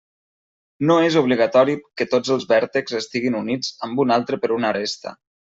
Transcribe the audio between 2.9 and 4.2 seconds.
estiguin units amb un